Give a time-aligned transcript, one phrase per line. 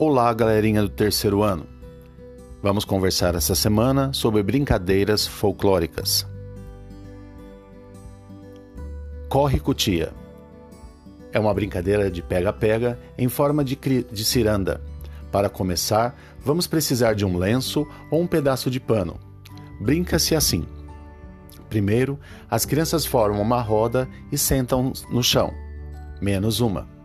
[0.00, 1.66] Olá, galerinha do terceiro ano.
[2.62, 6.24] Vamos conversar essa semana sobre brincadeiras folclóricas.
[9.28, 10.12] Corre cutia.
[11.32, 14.80] É uma brincadeira de pega-pega em forma de, de ciranda.
[15.32, 19.18] Para começar, vamos precisar de um lenço ou um pedaço de pano.
[19.80, 20.64] Brinca-se assim.
[21.68, 22.16] Primeiro,
[22.48, 25.52] as crianças formam uma roda e sentam no chão,
[26.22, 26.97] menos uma.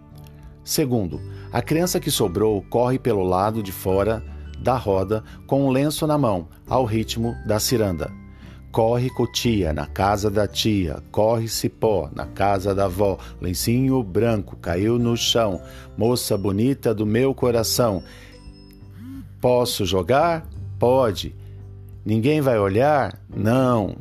[0.64, 1.20] Segundo,
[1.52, 4.24] a criança que sobrou corre pelo lado de fora
[4.60, 8.12] da roda com um lenço na mão, ao ritmo da ciranda.
[8.72, 14.98] Corre cotia na casa da tia, corre cipó na casa da avó, lencinho branco caiu
[14.98, 15.62] no chão,
[15.96, 18.02] moça bonita do meu coração.
[19.40, 20.48] Posso jogar?
[20.80, 21.36] Pode.
[22.04, 23.22] Ninguém vai olhar?
[23.30, 23.96] Não.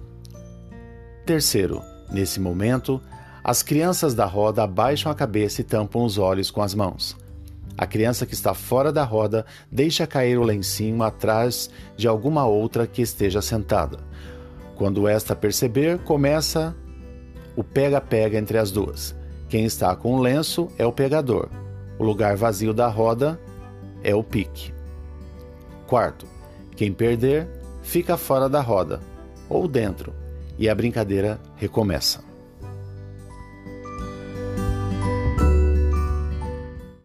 [1.26, 3.00] Terceiro, nesse momento,
[3.44, 7.16] as crianças da roda abaixam a cabeça e tampam os olhos com as mãos.
[7.76, 12.86] A criança que está fora da roda deixa cair o lencinho atrás de alguma outra
[12.86, 13.98] que esteja sentada.
[14.76, 16.76] Quando esta perceber, começa
[17.56, 19.14] o pega-pega entre as duas.
[19.48, 21.48] Quem está com o lenço é o pegador.
[21.98, 23.40] O lugar vazio da roda
[24.02, 24.72] é o pique.
[25.86, 26.26] Quarto,
[26.76, 27.48] quem perder
[27.82, 29.00] fica fora da roda
[29.48, 30.14] ou dentro
[30.58, 32.31] e a brincadeira recomeça.